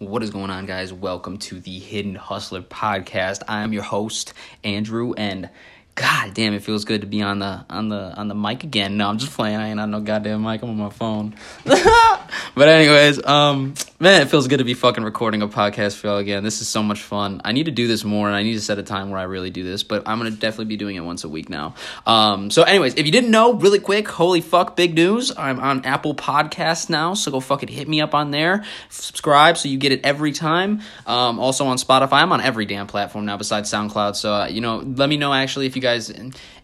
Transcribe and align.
What 0.00 0.22
is 0.22 0.30
going 0.30 0.48
on, 0.48 0.64
guys? 0.64 0.94
Welcome 0.94 1.36
to 1.40 1.60
the 1.60 1.78
Hidden 1.78 2.14
Hustler 2.14 2.62
podcast. 2.62 3.42
I 3.46 3.60
am 3.60 3.74
your 3.74 3.82
host, 3.82 4.32
Andrew, 4.64 5.12
and 5.12 5.50
God 5.94 6.32
damn, 6.32 6.54
it 6.54 6.62
feels 6.62 6.86
good 6.86 7.02
to 7.02 7.06
be 7.06 7.20
on 7.20 7.40
the 7.40 7.66
on 7.68 7.90
the 7.90 8.14
on 8.16 8.28
the 8.28 8.34
mic 8.34 8.64
again. 8.64 8.96
No, 8.96 9.10
I'm 9.10 9.18
just 9.18 9.34
playing. 9.34 9.56
I 9.56 9.68
ain't 9.68 9.78
on 9.78 9.90
no 9.90 10.00
goddamn 10.00 10.42
mic. 10.42 10.62
I'm 10.62 10.70
on 10.70 10.78
my 10.78 10.88
phone. 10.88 11.34
but 12.54 12.68
anyways, 12.68 13.24
um, 13.24 13.74
man, 13.98 14.22
it 14.22 14.30
feels 14.30 14.48
good 14.48 14.58
to 14.58 14.64
be 14.64 14.74
fucking 14.74 15.04
recording 15.04 15.42
a 15.42 15.48
podcast 15.48 15.96
for 15.96 16.08
y'all 16.08 16.16
again. 16.18 16.42
This 16.42 16.60
is 16.60 16.68
so 16.68 16.82
much 16.82 17.02
fun. 17.02 17.40
I 17.44 17.52
need 17.52 17.66
to 17.66 17.70
do 17.70 17.86
this 17.86 18.04
more, 18.04 18.26
and 18.26 18.36
I 18.36 18.42
need 18.42 18.54
to 18.54 18.60
set 18.60 18.78
a 18.78 18.82
time 18.82 19.10
where 19.10 19.18
I 19.18 19.24
really 19.24 19.50
do 19.50 19.62
this. 19.62 19.82
But 19.82 20.04
I'm 20.06 20.18
gonna 20.18 20.30
definitely 20.30 20.66
be 20.66 20.76
doing 20.76 20.96
it 20.96 21.00
once 21.00 21.24
a 21.24 21.28
week 21.28 21.48
now. 21.48 21.74
Um, 22.06 22.50
so 22.50 22.62
anyways, 22.62 22.94
if 22.94 23.06
you 23.06 23.12
didn't 23.12 23.30
know, 23.30 23.54
really 23.54 23.78
quick, 23.78 24.08
holy 24.08 24.40
fuck, 24.40 24.76
big 24.76 24.94
news! 24.94 25.32
I'm 25.36 25.60
on 25.60 25.84
Apple 25.84 26.14
Podcasts 26.14 26.88
now, 26.88 27.14
so 27.14 27.30
go 27.30 27.40
fucking 27.40 27.68
hit 27.68 27.88
me 27.88 28.00
up 28.00 28.14
on 28.14 28.30
there. 28.30 28.64
Subscribe 28.88 29.56
so 29.56 29.68
you 29.68 29.78
get 29.78 29.92
it 29.92 30.00
every 30.04 30.32
time. 30.32 30.80
Um, 31.06 31.38
also 31.38 31.66
on 31.66 31.76
Spotify, 31.76 32.22
I'm 32.22 32.32
on 32.32 32.40
every 32.40 32.66
damn 32.66 32.86
platform 32.86 33.26
now 33.26 33.36
besides 33.36 33.70
SoundCloud. 33.70 34.16
So 34.16 34.32
uh, 34.32 34.46
you 34.46 34.60
know, 34.60 34.78
let 34.78 35.08
me 35.08 35.16
know 35.16 35.32
actually 35.32 35.66
if 35.66 35.76
you 35.76 35.82
guys, 35.82 36.10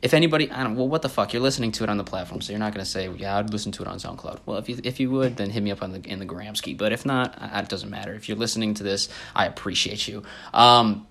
if 0.03 0.15
anybody, 0.15 0.51
I 0.51 0.63
don't, 0.63 0.77
well, 0.77 0.89
what 0.89 1.03
the 1.03 1.09
fuck, 1.09 1.33
you're 1.33 1.43
listening 1.43 1.73
to 1.73 1.85
it 1.85 1.91
on 1.91 1.97
the 1.97 2.05
platform, 2.05 2.41
so 2.41 2.53
you're 2.53 2.61
not 2.61 2.73
gonna 2.73 2.85
say, 2.85 3.11
yeah, 3.11 3.39
I'd 3.39 3.51
listen 3.51 3.73
to 3.73 3.83
it 3.83 3.89
on 3.89 3.99
SoundCloud. 3.99 4.41
Well, 4.47 4.59
if 4.59 4.69
you 4.69 4.79
if 4.85 5.01
you 5.01 5.11
would, 5.11 5.37
then 5.37 5.51
hit 5.57 5.63
me 5.63 5.71
up 5.71 5.83
on 5.83 5.93
the 5.93 6.01
in 6.07 6.19
the 6.19 6.27
Gramsci. 6.27 6.77
But 6.77 6.93
if 6.93 7.07
not, 7.07 7.37
it 7.41 7.69
doesn't 7.69 7.91
matter. 7.91 8.15
If 8.15 8.29
you're 8.29 8.39
listening 8.39 8.75
to 8.75 8.83
this, 8.83 9.09
I 9.35 9.47
appreciate 9.47 10.07
you. 10.07 10.23
Um, 10.53 11.07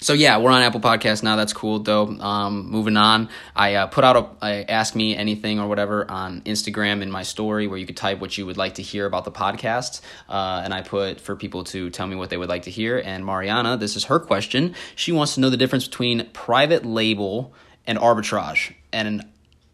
so 0.00 0.12
yeah, 0.12 0.38
we're 0.38 0.50
on 0.50 0.60
Apple 0.60 0.80
Podcasts 0.80 1.22
now. 1.22 1.36
That's 1.36 1.52
cool, 1.52 1.78
though. 1.78 2.06
Um, 2.06 2.68
moving 2.70 2.96
on, 2.96 3.30
I 3.54 3.74
uh, 3.74 3.86
put 3.86 4.04
out 4.04 4.36
a, 4.42 4.70
ask 4.70 4.94
me 4.94 5.16
anything 5.16 5.58
or 5.58 5.68
whatever 5.68 6.10
on 6.10 6.42
Instagram 6.42 7.00
in 7.00 7.10
my 7.10 7.22
story 7.22 7.66
where 7.66 7.78
you 7.78 7.86
could 7.86 7.96
type 7.96 8.18
what 8.18 8.36
you 8.36 8.44
would 8.44 8.58
like 8.58 8.74
to 8.74 8.82
hear 8.82 9.06
about 9.06 9.24
the 9.24 9.32
podcast, 9.32 10.02
uh, 10.28 10.60
and 10.64 10.74
I 10.74 10.82
put 10.82 11.20
for 11.20 11.34
people 11.34 11.64
to 11.64 11.88
tell 11.90 12.06
me 12.06 12.16
what 12.16 12.28
they 12.28 12.36
would 12.36 12.48
like 12.48 12.64
to 12.64 12.70
hear. 12.70 12.98
And 12.98 13.24
Mariana, 13.24 13.76
this 13.76 13.96
is 13.96 14.04
her 14.04 14.18
question. 14.18 14.74
She 14.96 15.12
wants 15.12 15.34
to 15.36 15.40
know 15.40 15.48
the 15.48 15.56
difference 15.56 15.86
between 15.88 16.28
private 16.32 16.84
label 16.84 17.54
and 17.86 17.98
arbitrage, 17.98 18.74
and 18.92 19.24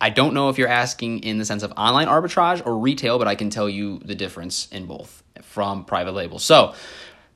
I 0.03 0.11
don't 0.11 0.35
know 0.35 0.49
if 0.49 0.59
you're 0.59 0.67
asking 0.67 1.21
in 1.21 1.39
the 1.39 1.45
sense 1.45 1.63
of 1.63 1.73
online 1.77 2.09
arbitrage 2.09 2.67
or 2.67 2.77
retail, 2.77 3.21
but 3.21 3.29
I 3.29 3.37
can 3.37 3.51
tell 3.51 3.69
you 3.69 4.01
the 4.01 4.17
difference 4.17 4.67
in 4.73 4.87
both 4.87 5.23
from 5.43 5.85
private 5.85 6.11
label. 6.11 6.41
So 6.41 6.75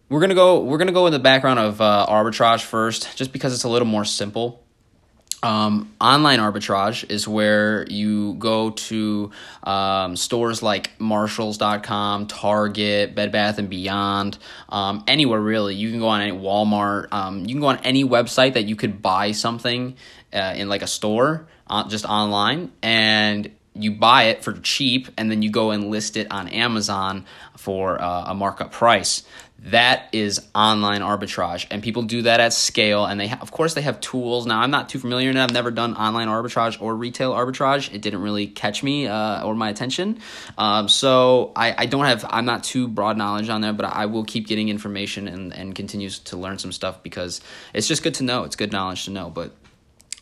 we're 0.08 0.19
gonna 0.19 0.34
go 0.34 0.64
we're 0.64 0.78
gonna 0.78 0.91
go 0.91 1.06
in 1.06 1.12
the 1.12 1.20
background 1.20 1.61
of 1.61 1.81
uh, 1.81 2.06
arbitrage 2.08 2.62
first, 2.62 3.17
just 3.17 3.33
because 3.33 3.55
it's 3.55 3.62
a 3.62 3.69
little 3.69 3.86
more 3.86 4.05
simple. 4.05 4.66
Um, 5.42 5.95
online 6.01 6.41
arbitrage 6.41 7.09
is 7.11 7.29
where 7.29 7.87
you 7.89 8.34
go 8.34 8.70
to 8.70 9.31
um, 9.62 10.17
stores 10.17 10.62
like 10.62 10.98
Marshalls.com, 10.98 12.27
Target, 12.27 13.15
Bed 13.15 13.33
Bath 13.33 13.59
and 13.59 13.69
Beyond, 13.69 14.39
um, 14.69 15.05
anywhere 15.07 15.41
really. 15.41 15.75
You 15.75 15.91
can 15.91 16.01
go 16.01 16.09
on 16.09 16.23
any 16.23 16.33
Walmart. 16.33 17.12
Um, 17.12 17.41
you 17.41 17.55
can 17.55 17.61
go 17.61 17.67
on 17.67 17.79
any 17.79 18.05
website 18.05 18.55
that 18.55 18.64
you 18.64 18.77
could 18.77 19.03
buy 19.03 19.33
something 19.33 19.97
uh, 20.33 20.55
in 20.57 20.69
like 20.69 20.83
a 20.83 20.87
store, 20.87 21.47
uh, 21.67 21.87
just 21.89 22.07
online, 22.07 22.73
and 22.83 23.51
you 23.75 23.92
buy 23.92 24.25
it 24.25 24.42
for 24.42 24.53
cheap, 24.55 25.09
and 25.19 25.31
then 25.31 25.42
you 25.42 25.51
go 25.51 25.70
and 25.70 25.91
list 25.91 26.17
it 26.17 26.33
on 26.33 26.48
Amazon 26.48 27.27
for 27.57 28.01
uh, 28.01 28.25
a 28.29 28.34
markup 28.34 28.73
price. 28.73 29.23
That 29.59 30.11
is 30.12 30.47
online 30.55 31.01
arbitrage, 31.01 31.67
and 31.71 31.83
people 31.83 32.03
do 32.03 32.23
that 32.23 32.39
at 32.39 32.53
scale. 32.53 33.05
And 33.05 33.19
they, 33.19 33.29
ha- 33.29 33.39
of 33.41 33.51
course, 33.51 33.75
they 33.75 33.83
have 33.83 34.01
tools. 34.01 34.47
Now, 34.47 34.61
I'm 34.61 34.71
not 34.71 34.89
too 34.89 34.98
familiar, 34.98 35.29
and 35.31 35.39
I've 35.39 35.53
never 35.53 35.71
done 35.71 35.97
online 35.97 36.29
arbitrage 36.29 36.81
or 36.81 36.95
retail 36.95 37.33
arbitrage. 37.33 37.93
It 37.93 38.01
didn't 38.01 38.23
really 38.23 38.47
catch 38.47 38.83
me 38.83 39.09
uh, 39.09 39.45
or 39.45 39.55
my 39.55 39.69
attention, 39.71 40.21
um, 40.57 40.89
so 40.89 41.53
I, 41.57 41.75
I 41.79 41.87
don't 41.87 42.05
have. 42.05 42.25
I'm 42.29 42.45
not 42.45 42.63
too 42.63 42.87
broad 42.87 43.17
knowledge 43.17 43.48
on 43.48 43.61
there, 43.61 43.73
but 43.73 43.87
I 43.87 44.07
will 44.07 44.25
keep 44.25 44.47
getting 44.47 44.69
information 44.69 45.27
and 45.27 45.53
and 45.53 45.75
continue 45.75 46.11
to 46.11 46.37
learn 46.37 46.59
some 46.59 46.70
stuff 46.70 47.03
because 47.03 47.41
it's 47.75 47.89
just 47.89 48.03
good 48.03 48.15
to 48.15 48.25
know. 48.25 48.45
It's 48.45 48.57
good 48.57 48.73
knowledge 48.73 49.07
to 49.07 49.11
know, 49.11 49.31
but 49.31 49.53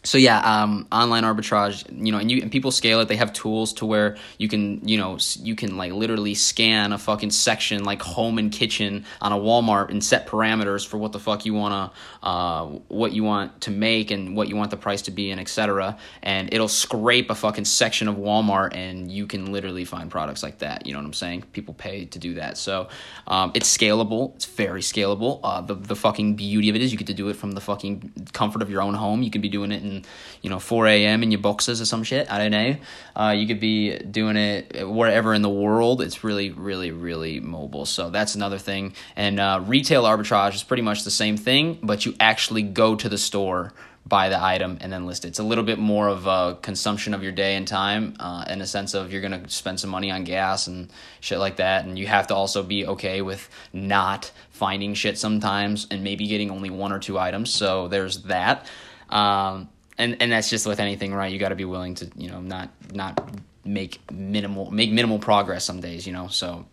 so 0.05 0.19
yeah, 0.19 0.41
um, 0.41 0.87
online 0.93 1.25
arbitrage, 1.25 1.85
you 1.91 2.13
know, 2.13 2.19
and 2.19 2.31
you 2.31 2.43
and 2.43 2.53
people 2.53 2.71
scale 2.71 3.01
it. 3.01 3.09
They 3.09 3.17
have 3.17 3.33
tools 3.33 3.73
to 3.75 3.87
where 3.87 4.19
you 4.37 4.49
can, 4.49 4.87
you 4.87 4.99
know, 4.99 5.19
you 5.37 5.57
can 5.57 5.79
like 5.79 5.93
literally 5.93 6.35
scan 6.35 6.93
a 6.93 6.99
fucking 6.99 7.31
section 7.31 7.85
like 7.85 8.03
home 8.03 8.37
and 8.37 8.53
kitchen 8.53 9.07
on 9.23 9.33
a 9.33 9.37
Walmart 9.37 9.89
and 9.89 10.05
set 10.05 10.27
parameters 10.27 10.87
for 10.87 10.99
what 10.99 11.13
the 11.13 11.19
fuck 11.19 11.47
you 11.47 11.55
wanna, 11.55 11.91
uh, 12.23 12.67
what 12.89 13.13
you 13.13 13.25
want 13.25 13.63
to 13.63 13.71
make 13.71 14.11
and 14.11 14.37
what 14.37 14.49
you 14.49 14.57
want 14.57 14.71
the 14.71 14.77
price 14.77 15.01
to 15.03 15.11
be 15.11 15.31
and 15.31 15.41
etc. 15.41 15.97
And 16.23 16.53
it'll 16.53 16.69
scrape 16.69 17.31
a 17.31 17.35
fucking 17.35 17.65
section 17.65 18.07
of 18.07 18.17
Walmart 18.17 18.75
and 18.77 19.11
you 19.11 19.27
can 19.27 19.53
literally 19.53 19.87
find 19.87 20.11
products 20.11 20.43
like 20.43 20.59
that. 20.59 20.87
You 20.87 20.93
know 20.93 20.99
what 20.99 21.07
I'm 21.07 21.15
saying? 21.15 21.45
People 21.53 21.73
pay 21.73 22.05
to 22.05 22.19
do 22.19 22.35
that, 22.35 22.59
so 22.59 22.89
um, 23.27 23.53
it's 23.55 23.75
scalable. 23.75 24.35
It's 24.35 24.45
very 24.45 24.83
scalable. 24.83 25.41
Uh, 25.43 25.63
the 25.63 25.75
the 25.75 25.97
fucking 25.97 26.35
beauty 26.35 26.69
of 26.69 26.77
it 26.77 26.83
is 26.83 26.93
you 26.93 26.99
get 26.99 27.07
to 27.07 27.15
do 27.15 27.29
it 27.29 27.37
from 27.37 27.53
the 27.53 27.61
fucking 27.63 28.13
comfort 28.33 28.61
of 28.61 28.69
your 28.69 28.83
own 28.83 28.93
home. 28.93 29.23
You 29.23 29.31
can 29.31 29.41
be 29.41 29.49
doing 29.49 29.73
it 29.73 29.83
in 29.83 29.94
you 30.43 30.51
know 30.51 30.59
4 30.59 30.87
a.m. 30.87 31.23
in 31.23 31.31
your 31.31 31.41
boxes 31.41 31.81
or 31.81 31.85
some 31.85 32.03
shit. 32.03 32.31
I 32.31 32.39
don't 32.39 32.51
know. 32.51 32.77
Uh, 33.15 33.35
you 33.37 33.47
could 33.47 33.61
be 33.61 33.97
doing 33.99 34.37
it 34.37 34.89
wherever 34.89 35.35
in 35.35 35.43
the 35.43 35.51
world. 35.51 36.01
It's 36.01 36.25
really, 36.25 36.51
really, 36.51 36.91
really 36.91 37.41
mobile. 37.41 37.87
So 37.87 38.11
that's 38.11 38.35
another 38.35 38.59
thing. 38.59 38.95
And 39.15 39.39
uh, 39.39 39.63
retail 39.65 40.05
arbitrage 40.05 40.55
is 40.55 40.63
pretty 40.63 40.83
much 40.83 41.05
the 41.05 41.11
same 41.11 41.37
thing, 41.37 41.79
but 41.83 42.07
you 42.07 42.15
actually 42.19 42.63
go 42.63 42.97
to 42.97 43.09
the 43.09 43.19
store 43.19 43.73
buy 44.07 44.29
the 44.29 44.43
item 44.43 44.79
and 44.81 44.93
then 44.93 45.07
list 45.07 45.25
it. 45.25 45.29
It's 45.29 45.39
a 45.39 45.45
little 45.45 45.65
bit 45.65 45.79
more 45.79 46.09
of 46.09 46.27
a 46.27 46.59
consumption 46.61 47.15
of 47.15 47.23
your 47.23 47.33
day 47.33 47.57
and 47.57 47.67
time 47.67 48.15
uh, 48.21 48.45
in 48.49 48.61
a 48.61 48.67
sense 48.67 48.95
of 48.95 49.13
you're 49.13 49.23
going 49.23 49.43
to 49.43 49.49
spend 49.49 49.81
some 49.81 49.91
money 49.91 50.11
on 50.11 50.25
gas 50.25 50.67
and 50.67 50.91
shit 51.21 51.39
like 51.39 51.57
that. 51.57 51.85
And 51.85 51.99
you 51.99 52.07
have 52.07 52.27
to 52.27 52.35
also 52.35 52.63
be 52.63 52.87
okay 52.87 53.23
with 53.23 53.49
not 53.73 54.31
finding 54.51 54.95
shit 54.95 55.19
sometimes 55.19 55.87
and 55.91 56.05
maybe 56.05 56.27
getting 56.27 56.51
only 56.51 56.71
one 56.71 56.93
or 56.93 56.99
two 56.99 57.19
items. 57.19 57.51
So 57.51 57.89
there's 57.89 58.23
that. 58.25 58.67
Um, 59.09 59.69
and 59.99 60.17
and 60.21 60.33
that's 60.33 60.51
just 60.51 60.67
with 60.67 60.81
anything, 60.81 61.15
right? 61.15 61.33
You 61.33 61.39
got 61.39 61.51
to 61.51 61.55
be 61.55 61.65
willing 61.65 61.95
to, 61.97 62.11
you 62.17 62.31
know, 62.31 62.41
not 62.41 62.71
not 62.93 63.31
make 63.65 64.01
minimal 64.11 64.71
make 64.71 64.93
minimal 64.93 65.19
progress 65.19 65.65
some 65.65 65.81
days, 65.81 66.07
you 66.07 66.13
know. 66.13 66.29
So 66.29 66.67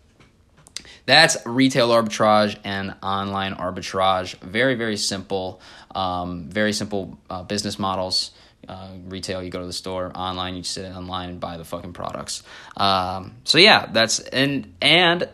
that's 1.06 1.36
retail 1.46 1.90
arbitrage 1.90 2.58
and 2.64 2.94
online 3.02 3.54
arbitrage. 3.54 4.38
Very 4.40 4.74
very 4.74 4.96
simple, 4.96 5.60
um, 5.94 6.48
very 6.48 6.72
simple 6.72 7.18
uh, 7.30 7.42
business 7.42 7.78
models. 7.78 8.32
Uh, 8.68 8.90
retail, 9.06 9.42
you 9.42 9.50
go 9.50 9.58
to 9.58 9.66
the 9.66 9.72
store. 9.72 10.12
Online, 10.14 10.54
you 10.54 10.62
sit 10.62 10.90
online 10.94 11.30
and 11.30 11.40
buy 11.40 11.56
the 11.56 11.64
fucking 11.64 11.92
products. 11.92 12.44
Um, 12.76 13.34
so 13.44 13.58
yeah, 13.58 13.86
that's 13.86 14.20
and 14.20 14.74
and 14.80 15.28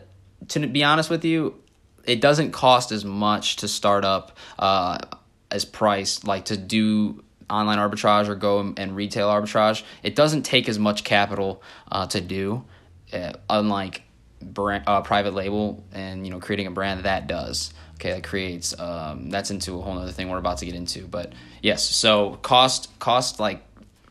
to 0.49 0.67
be 0.67 0.83
honest 0.83 1.09
with 1.09 1.25
you, 1.25 1.55
it 2.05 2.21
doesn't 2.21 2.51
cost 2.51 2.91
as 2.91 3.05
much 3.05 3.57
to 3.57 3.67
start 3.67 4.03
up 4.03 4.37
uh, 4.57 4.97
as 5.51 5.65
price 5.65 6.23
like 6.23 6.45
to 6.45 6.57
do 6.57 7.23
online 7.49 7.77
arbitrage 7.77 8.27
or 8.27 8.35
go 8.35 8.73
and 8.77 8.95
retail 8.95 9.29
arbitrage, 9.29 9.83
it 10.03 10.15
doesn't 10.15 10.43
take 10.43 10.69
as 10.69 10.77
much 10.79 11.03
capital 11.03 11.61
uh, 11.91 12.07
to 12.07 12.21
do, 12.21 12.63
uh, 13.13 13.33
unlike 13.49 14.03
brand, 14.41 14.83
uh, 14.87 15.01
private 15.01 15.33
label 15.33 15.83
and 15.91 16.25
you 16.25 16.31
know 16.31 16.39
creating 16.39 16.67
a 16.67 16.71
brand 16.71 17.03
that 17.03 17.27
does. 17.27 17.73
Okay, 17.95 18.11
that 18.11 18.23
creates 18.23 18.79
um, 18.79 19.29
that's 19.29 19.51
into 19.51 19.77
a 19.77 19.81
whole 19.81 19.97
other 19.97 20.11
thing 20.11 20.29
we're 20.29 20.37
about 20.37 20.59
to 20.59 20.65
get 20.65 20.75
into. 20.75 21.05
But 21.05 21.33
yes, 21.61 21.83
so 21.83 22.35
cost 22.41 22.97
cost 22.99 23.39
like 23.39 23.61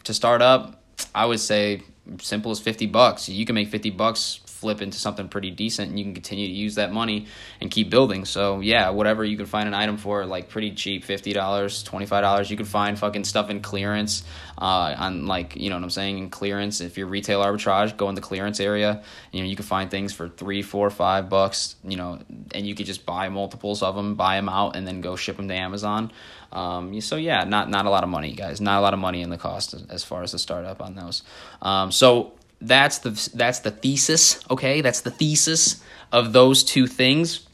to 0.05 0.13
start 0.13 0.43
up, 0.43 0.83
I 1.15 1.25
would 1.27 1.41
say 1.41 1.83
simple 2.21 2.51
as 2.51 2.61
fifty 2.61 2.87
bucks. 2.87 3.29
You 3.29 3.47
can 3.47 3.55
make 3.55 3.69
fifty 3.69 3.91
bucks 3.91 4.41
flip 4.59 4.83
into 4.83 4.99
something 4.99 5.29
pretty 5.29 5.53
decent 5.53 5.89
and 5.89 5.99
you 5.99 6.05
can 6.05 6.15
continue 6.15 6.49
to 6.49 6.53
use 6.53 6.75
that 6.75 6.93
money 6.93 7.27
and 7.61 7.71
keep 7.71 7.91
building. 7.91 8.25
So 8.25 8.59
yeah, 8.59 8.91
whatever 8.91 9.25
you 9.25 9.37
can 9.37 9.47
find 9.47 9.69
an 9.69 9.75
item 9.75 9.97
for 9.97 10.27
like 10.27 10.49
pretty 10.49 10.73
cheap, 10.73 11.05
fifty 11.05 11.33
dollars, 11.33 11.85
twenty 11.85 12.07
five 12.07 12.23
dollars. 12.23 12.51
You 12.51 12.57
can 12.57 12.67
find 12.67 12.99
fucking 12.99 13.25
stuff 13.25 13.51
in 13.51 13.61
clearance, 13.61 14.25
uh, 14.61 14.95
on 14.99 15.27
like 15.27 15.55
you 15.55 15.71
know 15.71 15.77
what 15.77 15.85
I'm 15.85 15.91
saying 15.91 16.19
in 16.19 16.31
clearance. 16.31 16.81
If 16.81 16.99
you're 16.99 17.07
retail 17.07 17.41
arbitrage, 17.41 17.97
go 17.97 18.09
in 18.09 18.17
the 18.17 18.21
clearance 18.21 18.59
area. 18.59 19.03
You 19.31 19.43
know 19.43 19.49
you 19.49 19.55
can 19.55 19.65
find 19.65 19.91
things 19.91 20.13
for 20.13 20.29
three, 20.29 20.63
four, 20.63 20.91
five 20.91 21.29
bucks. 21.29 21.77
You 21.85 21.97
know, 21.97 22.19
and 22.53 22.67
you 22.67 22.75
could 22.75 22.87
just 22.87 23.07
buy 23.07 23.29
multiples 23.29 23.83
of 23.83 23.95
them, 23.95 24.17
buy 24.17 24.37
them 24.37 24.49
out, 24.49 24.75
and 24.75 24.87
then 24.87 25.01
go 25.01 25.15
ship 25.15 25.37
them 25.37 25.47
to 25.49 25.55
Amazon. 25.55 26.11
Um, 26.51 27.01
so 27.01 27.17
yeah, 27.17 27.45
not 27.45 27.71
not 27.71 27.87
a 27.87 27.91
lot 27.91 28.03
of 28.03 28.11
money, 28.11 28.33
guys. 28.33 28.61
Not 28.61 28.79
a 28.79 28.83
lot 28.83 28.95
of 28.95 28.99
money 28.99 29.23
in 29.23 29.31
the 29.31 29.39
cost 29.39 29.77
as 29.89 30.03
far 30.03 30.25
as 30.25 30.33
the 30.33 30.39
startup 30.39 30.83
on 30.83 30.97
those. 30.97 31.23
Um, 31.63 31.93
so 31.93 32.33
that's 32.61 32.99
the 32.99 33.31
that's 33.35 33.61
the 33.61 33.71
thesis 33.71 34.43
okay? 34.51 34.81
That's 34.81 35.03
the 35.03 35.11
thesis 35.11 35.83
of 36.13 36.33
those 36.33 36.65
two 36.65 36.87
things 36.87 37.47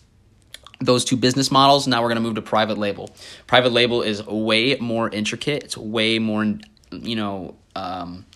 those 0.80 1.04
two 1.04 1.16
business 1.16 1.50
models. 1.50 1.86
Now 1.86 2.02
we're 2.02 2.08
going 2.08 2.16
to 2.16 2.22
move 2.22 2.34
to 2.34 2.42
private 2.42 2.78
label. 2.78 3.10
Private 3.46 3.72
label 3.72 4.02
is 4.02 4.24
way 4.26 4.76
more 4.76 5.08
intricate. 5.08 5.64
It's 5.64 5.76
way 5.76 6.18
more 6.18 6.44
you 6.90 7.16
know 7.16 7.56
um, 7.74 8.26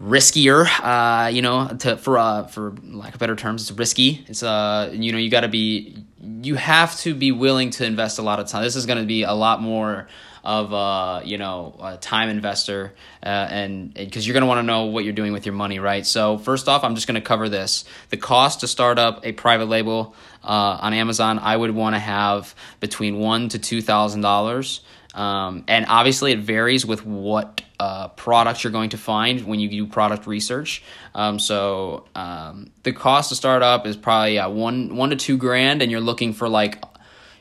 riskier 0.00 0.66
uh, 0.82 1.28
you 1.28 1.42
know 1.42 1.68
to 1.80 1.96
for 1.96 2.18
uh, 2.18 2.44
for 2.44 2.74
lack 2.82 3.14
of 3.14 3.20
better 3.20 3.36
terms 3.36 3.62
it's 3.62 3.78
risky. 3.78 4.24
It's 4.28 4.42
uh 4.42 4.90
you 4.92 5.12
know 5.12 5.18
you 5.18 5.30
got 5.30 5.40
to 5.40 5.48
be 5.48 6.04
you 6.42 6.54
have 6.54 6.96
to 7.00 7.14
be 7.14 7.32
willing 7.32 7.70
to 7.70 7.84
invest 7.84 8.18
a 8.18 8.22
lot 8.22 8.40
of 8.40 8.48
time. 8.48 8.62
This 8.62 8.76
is 8.76 8.86
going 8.86 8.98
to 8.98 9.06
be 9.06 9.22
a 9.22 9.32
lot 9.32 9.60
more 9.60 10.08
of 10.44 10.72
uh, 10.72 11.22
you 11.24 11.38
know 11.38 11.76
a 11.82 11.96
time 11.96 12.28
investor, 12.28 12.92
uh, 13.22 13.26
and 13.26 13.94
because 13.94 14.26
you're 14.26 14.34
going 14.34 14.42
to 14.42 14.46
want 14.46 14.58
to 14.58 14.62
know 14.62 14.86
what 14.86 15.04
you're 15.04 15.12
doing 15.12 15.32
with 15.32 15.46
your 15.46 15.54
money, 15.54 15.78
right? 15.78 16.06
So 16.06 16.38
first 16.38 16.68
off, 16.68 16.84
I'm 16.84 16.94
just 16.94 17.06
going 17.06 17.20
to 17.20 17.26
cover 17.26 17.48
this: 17.48 17.84
the 18.10 18.16
cost 18.16 18.60
to 18.60 18.68
start 18.68 18.98
up 18.98 19.24
a 19.24 19.32
private 19.32 19.66
label 19.66 20.14
uh, 20.42 20.78
on 20.80 20.94
Amazon. 20.94 21.38
I 21.38 21.56
would 21.56 21.72
want 21.72 21.94
to 21.94 22.00
have 22.00 22.54
between 22.80 23.18
one 23.18 23.48
to 23.50 23.58
two 23.58 23.82
thousand 23.82 24.22
dollars. 24.22 24.80
Um, 25.12 25.64
and 25.66 25.86
obviously, 25.88 26.32
it 26.32 26.38
varies 26.38 26.86
with 26.86 27.04
what 27.04 27.62
uh, 27.80 28.08
products 28.08 28.62
you're 28.62 28.72
going 28.72 28.90
to 28.90 28.98
find 28.98 29.44
when 29.44 29.58
you 29.58 29.68
do 29.68 29.86
product 29.86 30.26
research. 30.26 30.82
Um, 31.14 31.38
so 31.38 32.04
um, 32.14 32.70
the 32.84 32.92
cost 32.92 33.30
to 33.30 33.34
start 33.34 33.62
up 33.62 33.86
is 33.86 33.96
probably 33.96 34.38
uh, 34.38 34.48
one 34.48 34.94
one 34.94 35.10
to 35.10 35.16
two 35.16 35.36
grand, 35.36 35.82
and 35.82 35.90
you're 35.90 36.00
looking 36.00 36.32
for 36.32 36.48
like 36.48 36.84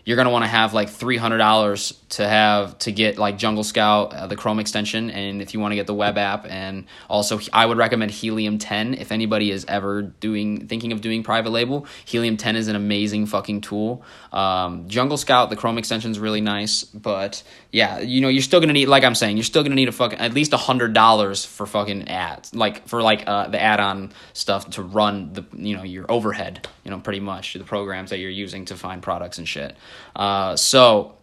you're 0.10 0.16
gonna 0.16 0.32
want 0.32 0.44
to 0.44 0.50
have 0.50 0.74
like 0.74 0.90
three 0.90 1.18
hundred 1.18 1.38
dollars 1.38 1.94
to 2.10 2.28
have 2.28 2.76
to 2.80 2.92
get 2.92 3.20
like 3.20 3.38
Jungle 3.38 3.64
Scout, 3.64 4.12
uh, 4.12 4.26
the 4.26 4.36
Chrome 4.36 4.60
extension, 4.60 5.12
and 5.12 5.40
if 5.40 5.54
you 5.54 5.60
want 5.60 5.72
to 5.72 5.76
get 5.76 5.86
the 5.86 5.94
web 5.94 6.18
app, 6.18 6.48
and 6.50 6.86
also 7.08 7.40
I 7.54 7.68
would 7.68 7.78
recommend 7.78 8.10
Helium 8.10 8.58
10 8.58 8.96
if 8.96 9.12
anybody 9.12 9.52
is 9.52 9.66
ever 9.68 10.02
doing 10.02 10.66
thinking 10.66 10.94
of 10.94 11.02
doing 11.02 11.22
private 11.22 11.52
label. 11.52 11.86
Helium 12.06 12.38
10 12.38 12.56
is 12.56 12.68
an 12.68 12.76
amazing 12.76 13.28
fucking 13.28 13.62
tool. 13.62 14.04
Um, 14.34 14.90
Jungle 14.90 15.16
Scout, 15.16 15.52
the 15.52 15.56
Chrome 15.56 15.78
extension 15.78 16.10
is 16.10 16.18
really 16.18 16.42
nice, 16.42 16.86
but 16.86 17.44
yeah, 17.72 18.00
you 18.00 18.20
know 18.20 18.30
you're 18.30 18.42
still 18.42 18.60
gonna 18.60 18.74
need 18.74 18.88
like 18.88 19.04
I'm 19.04 19.14
saying 19.14 19.38
you're 19.38 19.44
still 19.44 19.62
gonna 19.62 19.76
need 19.76 19.90
a 19.90 19.92
fucking 19.92 20.18
at 20.18 20.34
least 20.34 20.54
a 20.54 20.58
hundred 20.58 20.94
dollars 20.94 21.46
for 21.46 21.68
fucking 21.68 22.08
ads 22.08 22.56
like 22.56 22.88
for 22.88 23.04
like 23.04 23.26
uh, 23.28 23.50
the 23.50 23.62
add-on 23.62 24.12
stuff 24.34 24.72
to 24.72 24.82
run 24.82 25.34
the 25.34 25.46
you 25.56 25.78
know 25.78 25.84
your 25.84 26.08
overhead 26.10 26.68
you 26.84 26.90
know 26.90 27.00
pretty 27.00 27.20
much 27.20 27.54
the 27.54 27.64
programs 27.64 28.10
that 28.10 28.18
you're 28.18 28.32
using 28.32 28.66
to 28.66 28.76
find 28.76 29.04
products 29.04 29.38
and 29.38 29.48
shit. 29.48 29.78
Uh, 30.16 30.56
so 30.56 31.16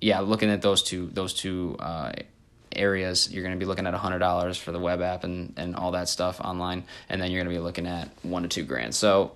yeah, 0.00 0.20
looking 0.20 0.50
at 0.50 0.62
those 0.62 0.82
two 0.82 1.08
those 1.12 1.34
two 1.34 1.76
uh, 1.78 2.12
areas, 2.74 3.32
you're 3.32 3.42
going 3.42 3.54
to 3.54 3.58
be 3.58 3.66
looking 3.66 3.86
at 3.86 3.94
hundred 3.94 4.20
dollars 4.20 4.56
for 4.56 4.72
the 4.72 4.78
web 4.78 5.00
app 5.00 5.24
and 5.24 5.54
and 5.56 5.74
all 5.76 5.92
that 5.92 6.08
stuff 6.08 6.40
online, 6.40 6.84
and 7.08 7.20
then 7.20 7.30
you're 7.30 7.42
going 7.42 7.52
to 7.52 7.58
be 7.58 7.64
looking 7.64 7.86
at 7.86 8.08
one 8.22 8.42
to 8.42 8.48
two 8.48 8.64
grand. 8.64 8.94
So 8.94 9.32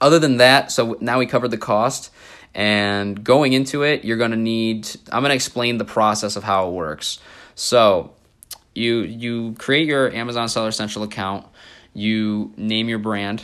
other 0.00 0.18
than 0.18 0.38
that, 0.38 0.72
so 0.72 0.96
now 1.00 1.18
we 1.18 1.26
covered 1.26 1.50
the 1.50 1.58
cost. 1.58 2.10
And 2.54 3.22
going 3.22 3.52
into 3.52 3.82
it, 3.82 4.04
you're 4.04 4.16
going 4.16 4.30
to 4.30 4.36
need 4.36 4.88
I'm 5.12 5.22
going 5.22 5.30
to 5.30 5.34
explain 5.34 5.78
the 5.78 5.84
process 5.84 6.34
of 6.34 6.44
how 6.44 6.68
it 6.68 6.72
works. 6.72 7.18
So, 7.54 8.12
you 8.74 9.00
you 9.00 9.54
create 9.58 9.86
your 9.86 10.10
Amazon 10.12 10.48
Seller 10.48 10.70
Central 10.70 11.04
account, 11.04 11.46
you 11.92 12.52
name 12.56 12.88
your 12.88 12.98
brand, 12.98 13.42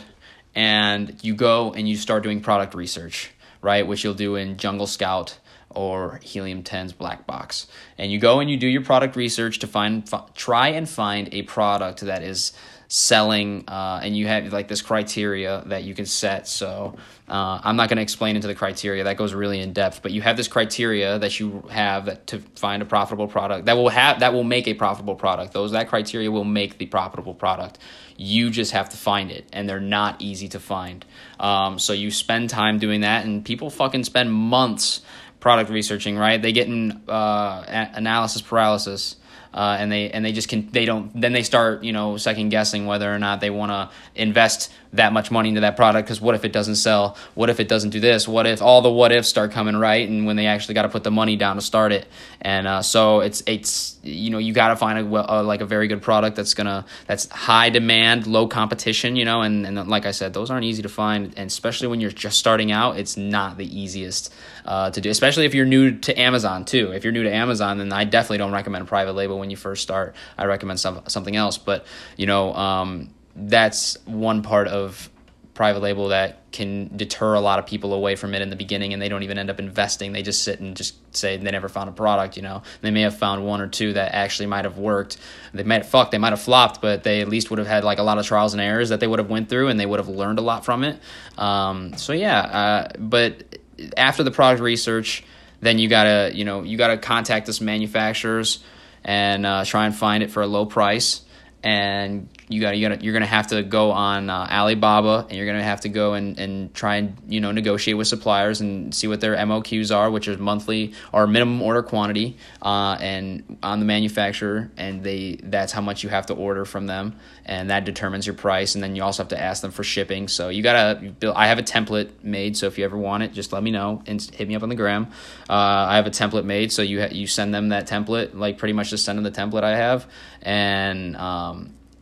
and 0.55 1.17
you 1.21 1.35
go 1.35 1.73
and 1.73 1.87
you 1.87 1.97
start 1.97 2.23
doing 2.23 2.41
product 2.41 2.73
research, 2.73 3.31
right? 3.65 3.85
Which 3.85 4.03
you'll 4.03 4.13
do 4.13 4.35
in 4.35 4.57
Jungle 4.57 4.85
Scout 4.85 5.39
or 5.71 6.19
Helium 6.23 6.61
10's 6.61 6.93
black 6.93 7.25
box. 7.25 7.65
And 7.97 8.11
you 8.11 8.19
go 8.19 8.39
and 8.39 8.49
you 8.49 8.57
do 8.57 8.67
your 8.67 8.83
product 8.83 9.15
research 9.15 9.57
to 9.59 9.67
find 9.67 10.07
f- 10.13 10.33
try 10.35 10.69
and 10.69 10.87
find 10.87 11.33
a 11.33 11.41
product 11.41 12.01
that 12.01 12.21
is 12.21 12.53
selling 12.87 13.63
uh, 13.67 13.99
and 14.03 14.15
you 14.15 14.27
have 14.27 14.51
like 14.53 14.67
this 14.67 14.81
criteria 14.81 15.63
that 15.67 15.83
you 15.83 15.93
can 15.93 16.05
set. 16.05 16.47
So 16.47 16.95
uh, 17.27 17.59
i'm 17.63 17.75
not 17.75 17.89
going 17.89 17.97
to 17.97 18.03
explain 18.03 18.35
into 18.35 18.47
the 18.47 18.55
criteria. 18.55 19.03
That 19.05 19.17
goes 19.17 19.33
really 19.33 19.59
in 19.59 19.73
depth 19.73 20.01
but 20.01 20.11
you 20.11 20.21
have 20.21 20.37
this 20.37 20.47
criteria 20.47 21.19
that 21.19 21.39
you 21.39 21.63
have 21.69 22.05
that 22.05 22.27
to 22.27 22.39
find 22.55 22.81
a 22.81 22.85
profitable 22.85 23.27
product 23.27 23.65
that 23.65 23.73
will 23.73 23.89
have 23.89 24.19
that 24.19 24.33
will 24.33 24.43
make 24.43 24.67
a 24.67 24.73
profitable 24.73 25.15
product. 25.15 25.53
Those 25.53 25.71
that 25.71 25.89
criteria 25.89 26.31
will 26.31 26.43
make 26.43 26.77
the 26.77 26.85
profitable 26.85 27.33
product. 27.33 27.79
You 28.17 28.49
just 28.49 28.71
have 28.71 28.89
to 28.89 28.97
find 28.97 29.31
it 29.31 29.45
and 29.51 29.67
they're 29.67 29.79
not 29.79 30.21
easy 30.21 30.47
to 30.49 30.59
find. 30.59 31.05
Um, 31.39 31.79
so 31.79 31.93
you 31.93 32.11
spend 32.11 32.49
time 32.49 32.79
doing 32.79 33.01
that 33.01 33.25
and 33.25 33.43
people 33.43 33.69
fucking 33.69 34.03
spend 34.03 34.31
months 34.31 35.01
product 35.39 35.69
researching 35.69 36.17
right? 36.17 36.41
They 36.41 36.51
get 36.51 36.67
in 36.67 37.03
uh, 37.07 37.89
analysis 37.93 38.41
paralysis 38.41 39.15
uh, 39.55 39.77
and 39.79 39.91
they 39.91 40.11
and 40.11 40.23
they 40.23 40.33
just 40.33 40.49
can 40.49 40.69
they 40.71 40.85
don't 40.85 41.09
then 41.19 41.33
they 41.33 41.41
start 41.41 41.83
you 41.83 41.93
know 41.93 42.17
second 42.17 42.49
guessing 42.49 42.85
whether 42.85 43.11
or 43.11 43.17
not 43.17 43.39
they 43.39 43.49
want 43.49 43.71
to 43.71 43.89
invest 44.13 44.71
that 44.95 45.13
much 45.13 45.31
money 45.31 45.49
into 45.49 45.61
that 45.61 45.75
product. 45.75 46.07
Because 46.07 46.21
what 46.21 46.35
if 46.35 46.45
it 46.45 46.51
doesn't 46.51 46.75
sell? 46.75 47.17
What 47.33 47.49
if 47.49 47.59
it 47.59 47.67
doesn't 47.67 47.91
do 47.91 47.99
this? 47.99 48.27
What 48.27 48.45
if 48.45 48.61
all 48.61 48.81
the 48.81 48.91
what 48.91 49.11
ifs 49.11 49.27
start 49.27 49.51
coming 49.51 49.75
right 49.75 50.07
and 50.07 50.25
when 50.25 50.35
they 50.35 50.47
actually 50.47 50.73
got 50.73 50.83
to 50.83 50.89
put 50.89 51.03
the 51.03 51.11
money 51.11 51.35
down 51.35 51.55
to 51.55 51.61
start 51.61 51.91
it? 51.91 52.07
And 52.41 52.67
uh, 52.67 52.81
so 52.81 53.21
it's 53.21 53.43
it's 53.45 53.97
you 54.03 54.29
know 54.29 54.37
you 54.37 54.53
got 54.53 54.69
to 54.69 54.75
find 54.75 54.99
a, 54.99 55.41
a, 55.41 55.41
like 55.41 55.61
a 55.61 55.65
very 55.65 55.87
good 55.87 56.01
product 56.01 56.35
that's 56.35 56.53
gonna 56.53 56.85
that's 57.07 57.27
high 57.29 57.69
demand 57.69 58.27
low 58.27 58.47
competition 58.47 59.15
you 59.15 59.25
know 59.25 59.41
and, 59.41 59.65
and 59.65 59.87
like 59.87 60.05
i 60.05 60.11
said 60.11 60.31
those 60.31 60.51
aren't 60.51 60.65
easy 60.65 60.83
to 60.83 60.89
find. 60.89 61.33
And 61.37 61.47
especially 61.47 61.87
when 61.87 62.01
you're 62.01 62.11
just 62.11 62.37
starting 62.37 62.71
out 62.71 62.97
it's 62.97 63.17
not 63.17 63.57
the 63.57 63.79
easiest 63.79 64.33
uh, 64.65 64.91
to 64.91 65.01
do 65.01 65.09
especially 65.09 65.45
if 65.45 65.53
you're 65.53 65.65
new 65.65 65.97
to 65.99 66.19
amazon 66.19 66.65
too. 66.65 66.91
If 66.91 67.03
you're 67.03 67.13
new 67.13 67.23
to 67.23 67.33
amazon 67.33 67.77
then 67.79 67.91
i 67.91 68.03
definitely 68.03 68.37
don't 68.37 68.51
recommend 68.51 68.87
private 68.87 69.13
label 69.13 69.39
when 69.45 69.51
you 69.51 69.57
first 69.57 69.83
start 69.83 70.15
i 70.37 70.45
recommend 70.45 70.79
some, 70.79 71.01
something 71.07 71.35
else. 71.35 71.57
But 71.57 71.85
you 72.17 72.25
know 72.25 72.53
um, 72.53 73.13
that's 73.35 73.97
one 74.05 74.41
part 74.41 74.67
of 74.67 75.09
private 75.53 75.79
label 75.79 76.09
that 76.09 76.51
can 76.51 76.97
deter 76.97 77.33
a 77.33 77.39
lot 77.39 77.59
of 77.59 77.65
people 77.65 77.93
away 77.93 78.17
from 78.17 78.33
it 78.33 78.41
in 78.41 78.49
the 78.49 78.57
beginning 78.57 78.91
and 78.91 79.01
they 79.01 79.07
don't 79.07 79.23
even 79.23 79.37
end 79.37 79.49
up 79.49 79.57
investing. 79.57 80.11
They 80.11 80.21
just 80.21 80.43
sit 80.43 80.59
and 80.59 80.75
just 80.75 80.95
say 81.15 81.37
they 81.37 81.49
never 81.49 81.69
found 81.69 81.89
a 81.89 81.93
product 81.93 82.35
you 82.35 82.43
know. 82.43 82.63
They 82.81 82.91
may 82.91 83.01
have 83.01 83.17
found 83.17 83.45
one 83.45 83.61
or 83.61 83.67
two 83.67 83.93
that 83.93 84.13
actually 84.13 84.47
might 84.47 84.65
have 84.65 84.77
worked. 84.77 85.17
They 85.53 85.63
might 85.63 85.83
have 85.83 85.89
fucked 85.89 86.11
they 86.11 86.17
might 86.17 86.31
have 86.31 86.41
flopped 86.41 86.81
but 86.81 87.03
they 87.03 87.21
at 87.21 87.29
least 87.29 87.49
would 87.51 87.59
have 87.59 87.67
had 87.67 87.83
like 87.83 87.99
a 87.99 88.03
lot 88.03 88.17
of 88.17 88.25
trials 88.25 88.53
and 88.53 88.61
errors 88.61 88.89
that 88.89 88.99
they 88.99 89.07
would 89.07 89.19
have 89.19 89.29
went 89.29 89.47
through 89.47 89.69
and 89.69 89.79
they 89.79 89.85
would 89.85 89.99
have 89.99 90.09
learned 90.09 90.39
a 90.39 90.41
lot 90.41 90.65
from 90.65 90.83
it. 90.83 90.99
Um, 91.37 91.95
so 91.97 92.11
yeah 92.11 92.39
uh, 92.39 92.91
but 92.97 93.59
after 93.95 94.23
the 94.23 94.31
product 94.31 94.61
research 94.61 95.23
then 95.61 95.79
you 95.79 95.89
gotta 95.89 96.31
you 96.33 96.45
know 96.45 96.63
you 96.63 96.77
gotta 96.77 96.97
contact 96.97 97.45
this 97.45 97.61
manufacturers 97.61 98.63
and 99.05 99.45
uh, 99.45 99.63
try 99.63 99.85
and 99.85 99.95
find 99.95 100.23
it 100.23 100.31
for 100.31 100.41
a 100.41 100.47
low 100.47 100.65
price 100.65 101.21
and 101.65 102.29
you 102.47 102.61
got 102.61 102.77
you 102.77 102.87
got 102.87 103.03
you're 103.03 103.13
gonna 103.13 103.25
have 103.25 103.47
to 103.47 103.63
go 103.63 103.89
on 103.89 104.29
uh, 104.29 104.47
Alibaba 104.51 105.25
and 105.27 105.35
you're 105.35 105.47
gonna 105.47 105.63
have 105.63 105.81
to 105.81 105.89
go 105.89 106.13
and, 106.13 106.39
and 106.39 106.71
try 106.75 106.97
and 106.97 107.17
you 107.27 107.41
know 107.41 107.51
negotiate 107.51 107.97
with 107.97 108.07
suppliers 108.07 108.61
and 108.61 108.93
see 108.93 109.07
what 109.07 109.19
their 109.19 109.35
MOQs 109.35 109.93
are, 109.93 110.11
which 110.11 110.27
is 110.27 110.37
monthly 110.37 110.93
or 111.11 111.25
minimum 111.25 111.63
order 111.63 111.81
quantity, 111.81 112.37
uh, 112.61 112.97
and 112.99 113.57
on 113.63 113.79
the 113.79 113.85
manufacturer, 113.85 114.69
and 114.77 115.03
they 115.03 115.39
that's 115.41 115.71
how 115.71 115.81
much 115.81 116.03
you 116.03 116.09
have 116.09 116.27
to 116.27 116.35
order 116.35 116.65
from 116.65 116.85
them, 116.85 117.15
and 117.45 117.71
that 117.71 117.83
determines 117.83 118.27
your 118.27 118.35
price, 118.35 118.75
and 118.75 118.83
then 118.83 118.95
you 118.95 119.01
also 119.01 119.23
have 119.23 119.29
to 119.29 119.41
ask 119.41 119.63
them 119.63 119.71
for 119.71 119.83
shipping. 119.83 120.27
So 120.27 120.49
you 120.49 120.61
gotta 120.61 121.13
build. 121.19 121.35
I 121.35 121.47
have 121.47 121.57
a 121.57 121.63
template 121.63 122.23
made, 122.23 122.55
so 122.55 122.67
if 122.67 122.77
you 122.77 122.85
ever 122.85 122.97
want 122.97 123.23
it, 123.23 123.33
just 123.33 123.51
let 123.51 123.63
me 123.63 123.71
know 123.71 124.03
and 124.05 124.21
hit 124.21 124.47
me 124.47 124.55
up 124.55 124.61
on 124.61 124.69
the 124.69 124.75
gram. 124.75 125.07
Uh, 125.49 125.53
I 125.89 125.95
have 125.95 126.05
a 126.05 126.11
template 126.11 126.45
made, 126.45 126.71
so 126.71 126.83
you 126.83 127.01
ha- 127.01 127.09
you 127.11 127.25
send 127.25 127.55
them 127.55 127.69
that 127.69 127.87
template, 127.87 128.35
like 128.35 128.59
pretty 128.59 128.73
much 128.73 128.91
just 128.91 129.03
send 129.03 129.17
them 129.17 129.23
the 129.23 129.31
template 129.31 129.63
I 129.63 129.75
have, 129.75 130.05
and 130.43 131.15
um, 131.17 131.54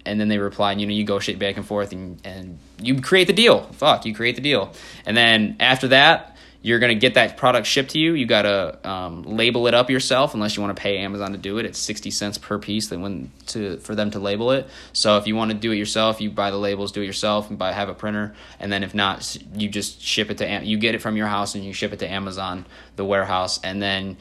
and 0.06 0.20
then 0.20 0.28
they 0.28 0.38
reply 0.38 0.72
and 0.72 0.82
you 0.82 0.88
know 0.88 0.94
you 0.94 1.04
negotiate 1.04 1.40
back 1.40 1.58
and 1.58 1.66
forth 1.66 1.92
and 1.92 2.20
and 2.26 2.60
you 2.80 3.02
create 3.02 3.28
the 3.28 3.34
deal. 3.34 3.64
Fuck 3.74 4.06
you 4.06 4.14
create 4.14 4.36
the 4.36 4.42
deal. 4.42 4.74
And 5.06 5.16
then 5.16 5.58
after 5.60 5.90
that 5.90 6.34
you're 6.64 6.80
to 6.80 6.96
get 6.96 7.16
that 7.16 7.36
product 7.36 7.68
shipped 7.68 7.92
to 7.92 8.00
you. 8.00 8.14
You 8.14 8.26
got 8.26 8.44
to 8.44 8.90
um, 8.90 9.24
label 9.24 9.68
it 9.68 9.74
up 9.74 9.90
yourself 9.90 10.34
unless 10.34 10.56
you 10.56 10.64
want 10.64 10.76
to 10.76 10.82
pay 10.82 10.98
amazon 11.00 11.34
to 11.34 11.38
do 11.38 11.58
it. 11.58 11.66
It's 11.66 11.78
60 11.78 12.10
cents 12.10 12.38
per 12.38 12.58
piece 12.58 12.88
that 12.88 13.00
when 13.00 13.32
to 13.48 13.78
for 13.80 13.96
them 13.96 14.12
to 14.12 14.20
label 14.20 14.52
it. 14.52 14.68
So 14.94 15.18
if 15.18 15.28
you 15.28 15.36
want 15.36 15.52
to 15.52 15.58
do 15.58 15.72
it 15.72 15.76
yourself 15.76 16.22
you 16.22 16.32
buy 16.32 16.52
the 16.52 16.58
labels 16.58 16.94
do 16.94 17.02
it 17.02 17.06
yourself 17.06 17.50
and 17.50 17.60
buy 17.60 17.74
have 17.74 17.90
a 17.90 17.94
printer. 17.94 18.34
And 18.62 18.72
then 18.72 18.84
if 18.84 18.96
not 18.96 19.38
you 19.54 19.68
just 19.68 20.02
ship 20.02 20.32
it 20.32 20.38
to 20.38 20.64
you 20.64 20.78
get 20.78 20.96
it 20.96 21.00
from 21.00 21.18
your 21.18 21.28
house 21.28 21.54
and 21.54 21.66
you 21.66 21.74
ship 21.74 21.92
it 21.92 22.00
to 22.00 22.10
amazon 22.10 22.66
the 22.96 23.04
warehouse. 23.04 23.60
And 23.62 23.82
then 23.82 24.18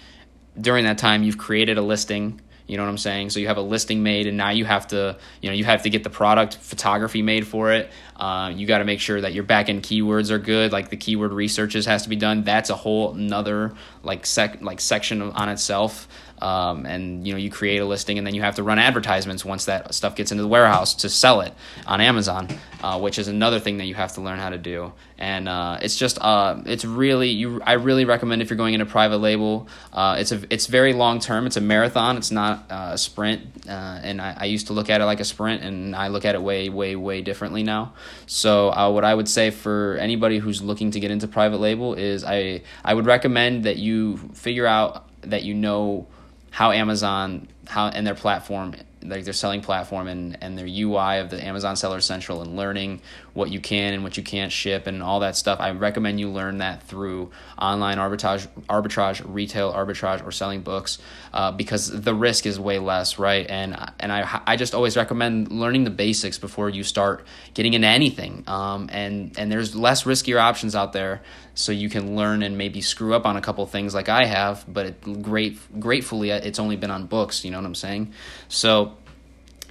during 0.60 0.84
that 0.84 0.98
time 0.98 1.22
you've 1.22 1.38
created 1.38 1.78
a 1.78 1.82
listing 1.82 2.40
you 2.66 2.76
know 2.76 2.84
what 2.84 2.90
I'm 2.90 2.98
saying? 2.98 3.30
So 3.30 3.40
you 3.40 3.48
have 3.48 3.56
a 3.56 3.62
listing 3.62 4.02
made, 4.02 4.26
and 4.26 4.36
now 4.36 4.50
you 4.50 4.64
have 4.64 4.88
to, 4.88 5.18
you 5.40 5.50
know, 5.50 5.54
you 5.54 5.64
have 5.64 5.82
to 5.82 5.90
get 5.90 6.04
the 6.04 6.10
product 6.10 6.56
photography 6.56 7.22
made 7.22 7.46
for 7.46 7.72
it. 7.72 7.90
Uh, 8.16 8.52
you 8.54 8.66
got 8.66 8.78
to 8.78 8.84
make 8.84 9.00
sure 9.00 9.20
that 9.20 9.32
your 9.32 9.44
back 9.44 9.68
end 9.68 9.82
keywords 9.82 10.30
are 10.30 10.38
good. 10.38 10.72
Like 10.72 10.88
the 10.88 10.96
keyword 10.96 11.32
researches 11.32 11.86
has 11.86 12.04
to 12.04 12.08
be 12.08 12.16
done. 12.16 12.44
That's 12.44 12.70
a 12.70 12.76
whole 12.76 13.12
another 13.14 13.74
like 14.02 14.26
sec 14.26 14.62
like 14.62 14.80
section 14.80 15.22
on 15.22 15.48
itself. 15.48 16.08
Um, 16.40 16.86
and 16.86 17.24
you 17.24 17.32
know 17.32 17.38
you 17.38 17.50
create 17.50 17.78
a 17.78 17.84
listing 17.84 18.18
and 18.18 18.26
then 18.26 18.34
you 18.34 18.42
have 18.42 18.56
to 18.56 18.64
run 18.64 18.80
advertisements 18.80 19.44
once 19.44 19.66
that 19.66 19.94
stuff 19.94 20.16
gets 20.16 20.32
into 20.32 20.42
the 20.42 20.48
warehouse 20.48 20.92
to 20.96 21.08
sell 21.08 21.40
it 21.40 21.54
on 21.86 22.00
Amazon, 22.00 22.48
uh, 22.82 22.98
which 22.98 23.18
is 23.18 23.28
another 23.28 23.60
thing 23.60 23.78
that 23.78 23.84
you 23.84 23.94
have 23.94 24.12
to 24.14 24.20
learn 24.20 24.38
how 24.38 24.50
to 24.50 24.58
do. 24.58 24.92
And 25.18 25.48
uh, 25.48 25.78
it's 25.82 25.96
just 25.96 26.18
uh, 26.20 26.60
it's 26.66 26.84
really 26.84 27.30
you. 27.30 27.62
I 27.62 27.74
really 27.74 28.04
recommend 28.04 28.42
if 28.42 28.50
you're 28.50 28.56
going 28.56 28.74
into 28.74 28.86
private 28.86 29.18
label. 29.18 29.68
Uh, 29.92 30.16
it's 30.18 30.32
a 30.32 30.42
it's 30.50 30.66
very 30.66 30.92
long 30.92 31.20
term. 31.20 31.46
It's 31.46 31.56
a 31.56 31.60
marathon. 31.60 32.16
It's 32.16 32.30
not 32.30 32.66
uh, 32.70 32.90
a 32.92 32.98
sprint. 32.98 33.42
Uh, 33.68 34.00
and 34.02 34.20
I, 34.20 34.36
I 34.40 34.44
used 34.46 34.66
to 34.66 34.72
look 34.72 34.90
at 34.90 35.00
it 35.00 35.04
like 35.04 35.20
a 35.20 35.24
sprint, 35.24 35.62
and 35.62 35.94
I 35.94 36.08
look 36.08 36.24
at 36.24 36.34
it 36.34 36.42
way 36.42 36.68
way 36.68 36.96
way 36.96 37.22
differently 37.22 37.62
now. 37.62 37.92
So 38.26 38.90
what 38.90 39.04
I 39.04 39.14
would 39.14 39.28
say 39.28 39.50
for 39.50 39.96
anybody 40.00 40.38
who's 40.38 40.60
looking 40.60 40.90
to 40.90 41.00
get 41.00 41.10
into 41.10 41.28
private 41.28 41.58
label 41.58 41.94
is 41.94 42.24
I 42.24 42.62
I 42.84 42.94
would 42.94 43.06
recommend 43.06 43.64
that 43.64 43.76
you 43.76 44.16
figure 44.34 44.66
out 44.66 45.08
that 45.22 45.44
you 45.44 45.54
know 45.54 46.08
how 46.50 46.72
Amazon 46.72 47.48
how 47.66 47.88
and 47.88 48.06
their 48.06 48.14
platform 48.14 48.74
like 49.04 49.24
their 49.24 49.32
selling 49.32 49.60
platform 49.60 50.08
and, 50.08 50.38
and 50.40 50.56
their 50.56 50.66
UI 50.66 51.18
of 51.18 51.30
the 51.30 51.44
Amazon 51.44 51.76
Seller 51.76 52.00
Central 52.00 52.42
and 52.42 52.56
learning 52.56 53.00
what 53.34 53.50
you 53.50 53.60
can 53.60 53.94
and 53.94 54.02
what 54.02 54.16
you 54.16 54.22
can't 54.22 54.52
ship 54.52 54.86
and 54.86 55.02
all 55.02 55.20
that 55.20 55.36
stuff. 55.36 55.58
I 55.60 55.70
recommend 55.70 56.20
you 56.20 56.28
learn 56.28 56.58
that 56.58 56.82
through 56.82 57.30
online 57.58 57.98
arbitrage, 57.98 58.46
arbitrage, 58.68 59.22
retail 59.24 59.72
arbitrage, 59.72 60.26
or 60.26 60.32
selling 60.32 60.62
books 60.62 60.98
uh, 61.32 61.52
because 61.52 61.88
the 61.88 62.14
risk 62.14 62.46
is 62.46 62.60
way 62.60 62.78
less, 62.78 63.18
right? 63.18 63.48
And 63.48 63.76
and 63.98 64.12
I 64.12 64.40
I 64.46 64.56
just 64.56 64.74
always 64.74 64.96
recommend 64.96 65.50
learning 65.50 65.84
the 65.84 65.90
basics 65.90 66.38
before 66.38 66.68
you 66.68 66.82
start 66.82 67.24
getting 67.54 67.74
into 67.74 67.88
anything. 67.88 68.44
Um, 68.46 68.88
and 68.92 69.34
and 69.38 69.50
there's 69.50 69.74
less 69.74 70.04
riskier 70.04 70.40
options 70.40 70.74
out 70.74 70.92
there, 70.92 71.22
so 71.54 71.72
you 71.72 71.88
can 71.88 72.16
learn 72.16 72.42
and 72.42 72.58
maybe 72.58 72.80
screw 72.80 73.14
up 73.14 73.24
on 73.26 73.36
a 73.36 73.40
couple 73.40 73.64
things 73.66 73.94
like 73.94 74.08
I 74.08 74.26
have. 74.26 74.64
But 74.68 74.86
it, 74.86 75.22
great 75.22 75.58
gratefully, 75.80 76.30
it's 76.30 76.58
only 76.58 76.76
been 76.76 76.90
on 76.90 77.06
books. 77.06 77.44
You 77.44 77.50
know 77.50 77.58
what 77.58 77.66
I'm 77.66 77.74
saying? 77.74 78.12
So 78.48 78.96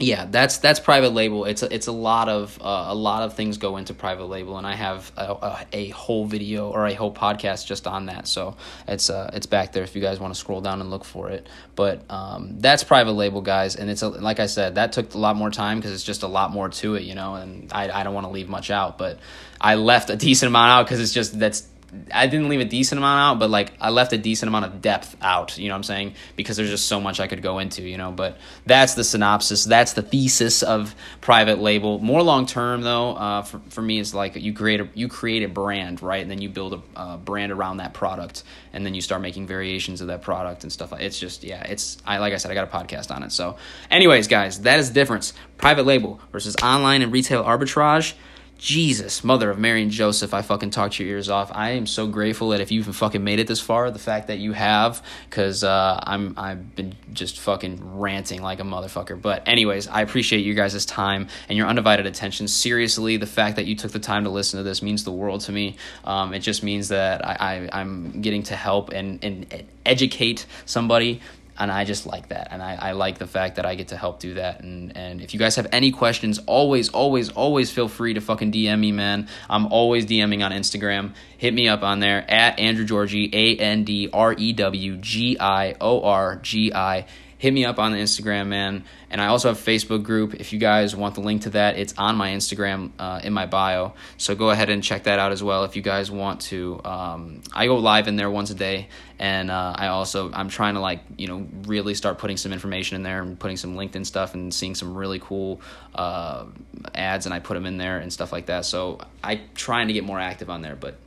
yeah, 0.01 0.25
that's 0.29 0.57
that's 0.57 0.79
private 0.79 1.09
label. 1.13 1.45
It's 1.45 1.61
a, 1.61 1.73
it's 1.73 1.87
a 1.87 1.91
lot 1.91 2.27
of 2.27 2.57
uh, 2.59 2.85
a 2.87 2.95
lot 2.95 3.23
of 3.23 3.35
things 3.35 3.57
go 3.57 3.77
into 3.77 3.93
private 3.93 4.25
label, 4.25 4.57
and 4.57 4.65
I 4.65 4.73
have 4.73 5.11
a, 5.15 5.23
a, 5.23 5.67
a, 5.73 5.89
whole 5.89 6.25
video 6.25 6.69
or 6.69 6.87
a 6.87 6.93
whole 6.93 7.13
podcast 7.13 7.67
just 7.67 7.85
on 7.85 8.07
that. 8.07 8.27
So 8.27 8.57
it's 8.87 9.09
uh 9.09 9.29
it's 9.33 9.45
back 9.45 9.73
there 9.73 9.83
if 9.83 9.95
you 9.95 10.01
guys 10.01 10.19
want 10.19 10.33
to 10.33 10.39
scroll 10.39 10.59
down 10.59 10.81
and 10.81 10.89
look 10.89 11.05
for 11.05 11.29
it. 11.29 11.47
But 11.75 12.03
um, 12.09 12.59
that's 12.59 12.83
private 12.83 13.13
label, 13.13 13.41
guys, 13.41 13.75
and 13.75 13.89
it's 13.89 14.01
a, 14.01 14.09
like 14.09 14.39
I 14.39 14.47
said, 14.47 14.75
that 14.75 14.91
took 14.91 15.13
a 15.13 15.19
lot 15.19 15.35
more 15.35 15.51
time 15.51 15.77
because 15.77 15.93
it's 15.93 16.03
just 16.03 16.23
a 16.23 16.27
lot 16.27 16.51
more 16.51 16.69
to 16.69 16.95
it, 16.95 17.03
you 17.03 17.13
know. 17.13 17.35
And 17.35 17.71
I 17.71 17.91
I 17.91 18.03
don't 18.03 18.15
want 18.15 18.25
to 18.25 18.31
leave 18.31 18.49
much 18.49 18.71
out, 18.71 18.97
but 18.97 19.19
I 19.59 19.75
left 19.75 20.09
a 20.09 20.15
decent 20.15 20.47
amount 20.47 20.71
out 20.71 20.85
because 20.85 20.99
it's 20.99 21.13
just 21.13 21.39
that's 21.39 21.67
I 22.13 22.27
didn't 22.27 22.47
leave 22.47 22.61
a 22.61 22.65
decent 22.65 22.99
amount 22.99 23.19
out, 23.19 23.39
but 23.39 23.49
like 23.49 23.73
I 23.81 23.89
left 23.89 24.13
a 24.13 24.17
decent 24.17 24.47
amount 24.47 24.65
of 24.65 24.81
depth 24.81 25.15
out, 25.21 25.57
you 25.57 25.67
know 25.67 25.73
what 25.73 25.77
I'm 25.77 25.83
saying? 25.83 26.13
Because 26.37 26.55
there's 26.55 26.69
just 26.69 26.87
so 26.87 27.01
much 27.01 27.19
I 27.19 27.27
could 27.27 27.41
go 27.41 27.59
into, 27.59 27.81
you 27.81 27.97
know, 27.97 28.11
but 28.11 28.37
that's 28.65 28.93
the 28.93 29.03
synopsis, 29.03 29.65
that's 29.65 29.93
the 29.93 30.01
thesis 30.01 30.63
of 30.63 30.95
private 31.19 31.59
label. 31.59 31.99
More 31.99 32.23
long 32.23 32.45
term 32.45 32.81
though, 32.81 33.11
uh, 33.11 33.41
for, 33.41 33.59
for 33.69 33.81
me 33.81 33.99
is 33.99 34.13
like 34.13 34.35
you 34.37 34.53
create 34.53 34.79
a 34.79 34.89
you 34.93 35.09
create 35.09 35.43
a 35.43 35.49
brand, 35.49 36.01
right? 36.01 36.21
And 36.21 36.31
then 36.31 36.41
you 36.41 36.49
build 36.49 36.81
a 36.95 37.17
brand 37.17 37.51
around 37.51 37.77
that 37.77 37.93
product 37.93 38.43
and 38.73 38.85
then 38.85 38.93
you 38.93 39.01
start 39.01 39.21
making 39.21 39.47
variations 39.47 39.99
of 39.99 40.07
that 40.07 40.21
product 40.21 40.63
and 40.63 40.71
stuff 40.71 40.91
like 40.93 41.01
it's 41.01 41.19
just 41.19 41.43
yeah, 41.43 41.61
it's 41.63 41.97
I 42.05 42.19
like 42.19 42.33
I 42.33 42.37
said 42.37 42.51
I 42.51 42.53
got 42.53 42.67
a 42.67 42.77
podcast 42.77 43.13
on 43.13 43.23
it. 43.23 43.31
So 43.31 43.57
anyways, 43.89 44.27
guys, 44.27 44.61
that 44.61 44.79
is 44.79 44.89
the 44.89 44.93
difference. 44.93 45.33
Private 45.57 45.85
label 45.85 46.21
versus 46.31 46.55
online 46.63 47.01
and 47.01 47.11
retail 47.11 47.43
arbitrage. 47.43 48.13
Jesus, 48.61 49.23
mother 49.23 49.49
of 49.49 49.57
Mary 49.57 49.81
and 49.81 49.89
Joseph, 49.89 50.35
I 50.35 50.43
fucking 50.43 50.69
talked 50.69 50.99
your 50.99 51.09
ears 51.09 51.29
off. 51.29 51.49
I 51.51 51.71
am 51.71 51.87
so 51.87 52.05
grateful 52.05 52.49
that 52.49 52.61
if 52.61 52.71
you 52.71 52.79
even 52.79 52.93
fucking 52.93 53.23
made 53.23 53.39
it 53.39 53.47
this 53.47 53.59
far, 53.59 53.89
the 53.89 53.97
fact 53.97 54.27
that 54.27 54.37
you 54.37 54.53
have, 54.53 55.01
because 55.27 55.63
uh, 55.63 55.99
I'm 56.03 56.35
I've 56.37 56.75
been 56.75 56.93
just 57.11 57.39
fucking 57.39 57.97
ranting 57.97 58.43
like 58.43 58.59
a 58.59 58.63
motherfucker. 58.63 59.19
But 59.19 59.47
anyways, 59.47 59.87
I 59.87 60.01
appreciate 60.01 60.45
you 60.45 60.53
guys' 60.53 60.85
time 60.85 61.27
and 61.49 61.57
your 61.57 61.65
undivided 61.65 62.05
attention. 62.05 62.47
Seriously, 62.47 63.17
the 63.17 63.25
fact 63.25 63.55
that 63.55 63.65
you 63.65 63.75
took 63.75 63.93
the 63.93 63.99
time 63.99 64.25
to 64.25 64.29
listen 64.29 64.59
to 64.59 64.63
this 64.63 64.83
means 64.83 65.05
the 65.05 65.11
world 65.11 65.41
to 65.41 65.51
me. 65.51 65.77
Um, 66.05 66.35
it 66.35 66.39
just 66.41 66.61
means 66.61 66.89
that 66.89 67.25
I, 67.27 67.37
I 67.73 67.79
I'm 67.81 68.21
getting 68.21 68.43
to 68.43 68.55
help 68.55 68.91
and 68.91 69.23
and 69.23 69.63
educate 69.87 70.45
somebody 70.67 71.19
and 71.57 71.71
I 71.71 71.85
just 71.85 72.05
like 72.05 72.29
that. 72.29 72.49
And 72.51 72.61
I, 72.61 72.75
I 72.75 72.91
like 72.93 73.17
the 73.17 73.27
fact 73.27 73.57
that 73.57 73.65
I 73.65 73.75
get 73.75 73.89
to 73.89 73.97
help 73.97 74.19
do 74.19 74.35
that. 74.35 74.61
And, 74.61 74.95
and 74.95 75.21
if 75.21 75.33
you 75.33 75.39
guys 75.39 75.55
have 75.57 75.67
any 75.71 75.91
questions, 75.91 76.39
always, 76.47 76.89
always, 76.89 77.29
always 77.29 77.71
feel 77.71 77.87
free 77.87 78.13
to 78.13 78.21
fucking 78.21 78.51
DM 78.51 78.79
me, 78.79 78.91
man. 78.91 79.27
I'm 79.49 79.67
always 79.67 80.05
DMing 80.05 80.43
on 80.43 80.51
Instagram. 80.51 81.13
Hit 81.37 81.53
me 81.53 81.67
up 81.67 81.83
on 81.83 81.99
there 81.99 82.29
at 82.29 82.59
Andrew 82.59 82.85
Giorgi, 82.85 83.33
A 83.33 83.57
N 83.57 83.83
D 83.83 84.09
R 84.11 84.33
E 84.33 84.53
W 84.53 84.97
G 84.97 85.37
I 85.39 85.75
O 85.79 86.01
R 86.03 86.37
G 86.37 86.71
I 86.73 87.05
hit 87.41 87.51
me 87.51 87.65
up 87.65 87.79
on 87.79 87.91
the 87.91 87.97
Instagram, 87.97 88.49
man. 88.49 88.83
And 89.09 89.19
I 89.19 89.25
also 89.25 89.47
have 89.47 89.57
a 89.57 89.71
Facebook 89.71 90.03
group. 90.03 90.35
If 90.35 90.53
you 90.53 90.59
guys 90.59 90.95
want 90.95 91.15
the 91.15 91.21
link 91.21 91.41
to 91.41 91.49
that, 91.49 91.75
it's 91.75 91.91
on 91.97 92.15
my 92.15 92.29
Instagram 92.29 92.91
uh, 92.99 93.19
in 93.23 93.33
my 93.33 93.47
bio. 93.47 93.93
So 94.17 94.35
go 94.35 94.51
ahead 94.51 94.69
and 94.69 94.83
check 94.83 95.05
that 95.05 95.17
out 95.17 95.31
as 95.31 95.41
well 95.41 95.63
if 95.63 95.75
you 95.75 95.81
guys 95.81 96.11
want 96.11 96.41
to. 96.41 96.79
Um, 96.85 97.41
I 97.51 97.65
go 97.65 97.77
live 97.77 98.07
in 98.07 98.15
there 98.15 98.29
once 98.29 98.51
a 98.51 98.53
day, 98.53 98.89
and 99.17 99.49
uh, 99.49 99.73
I 99.75 99.87
also 99.87 100.31
I'm 100.31 100.49
trying 100.49 100.75
to 100.75 100.81
like 100.81 100.99
you 101.17 101.25
know 101.27 101.47
really 101.63 101.95
start 101.95 102.19
putting 102.19 102.37
some 102.37 102.53
information 102.53 102.95
in 102.95 103.01
there 103.01 103.23
and 103.23 103.39
putting 103.39 103.57
some 103.57 103.75
LinkedIn 103.75 104.05
stuff 104.05 104.35
and 104.35 104.53
seeing 104.53 104.75
some 104.75 104.95
really 104.95 105.17
cool 105.17 105.61
uh, 105.95 106.45
ads, 106.93 107.25
and 107.25 107.33
I 107.33 107.39
put 107.39 107.55
them 107.55 107.65
in 107.65 107.77
there 107.77 107.97
and 107.97 108.13
stuff 108.13 108.31
like 108.31 108.45
that. 108.45 108.65
So 108.65 108.99
I'm 109.23 109.39
trying 109.55 109.87
to 109.87 109.93
get 109.93 110.03
more 110.03 110.19
active 110.19 110.51
on 110.51 110.61
there, 110.61 110.75
but 110.75 110.99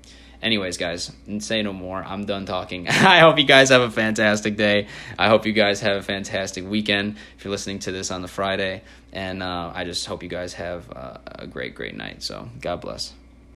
Anyways, 0.44 0.76
guys, 0.76 1.10
say 1.38 1.62
no 1.62 1.72
more. 1.72 2.04
I'm 2.04 2.26
done 2.26 2.44
talking. 2.44 2.86
I 2.88 3.20
hope 3.20 3.38
you 3.38 3.46
guys 3.46 3.70
have 3.70 3.80
a 3.80 3.90
fantastic 3.90 4.58
day. 4.58 4.88
I 5.18 5.28
hope 5.28 5.46
you 5.46 5.54
guys 5.54 5.80
have 5.80 5.96
a 5.96 6.02
fantastic 6.02 6.68
weekend 6.68 7.16
if 7.38 7.44
you're 7.46 7.50
listening 7.50 7.78
to 7.80 7.92
this 7.92 8.10
on 8.10 8.20
the 8.20 8.28
Friday. 8.28 8.82
And 9.10 9.42
uh, 9.42 9.72
I 9.74 9.84
just 9.84 10.04
hope 10.04 10.22
you 10.22 10.28
guys 10.28 10.52
have 10.52 10.90
uh, 10.94 11.16
a 11.24 11.46
great, 11.46 11.74
great 11.74 11.96
night. 11.96 12.22
So, 12.22 12.50
God 12.60 12.82
bless. 12.82 13.14